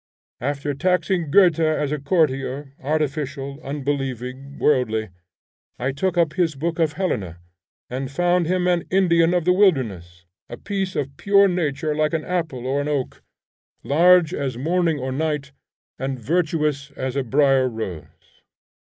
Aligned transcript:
After 0.39 0.73
taxing 0.73 1.29
Goethe 1.29 1.59
as 1.59 1.91
a 1.91 1.99
courtier, 1.99 2.73
artificial, 2.81 3.61
unbelieving, 3.61 4.57
worldly, 4.57 5.09
I 5.77 5.91
took 5.91 6.17
up 6.17 6.31
this 6.33 6.55
book 6.55 6.79
of 6.79 6.93
Helena, 6.93 7.37
and 7.87 8.09
found 8.09 8.47
him 8.47 8.65
an 8.67 8.85
Indian 8.89 9.35
of 9.35 9.45
the 9.45 9.53
wilderness, 9.53 10.25
a 10.49 10.57
piece 10.57 10.95
of 10.95 11.17
pure 11.17 11.47
nature 11.47 11.93
like 11.95 12.15
an 12.15 12.25
apple 12.25 12.65
or 12.65 12.81
an 12.81 12.87
oak, 12.87 13.21
large 13.83 14.33
as 14.33 14.57
morning 14.57 14.97
or 14.97 15.11
night, 15.11 15.51
and 15.99 16.17
virtuous 16.17 16.89
as 16.97 17.15
a 17.15 17.21
brier 17.23 17.67
rose. 17.69 18.39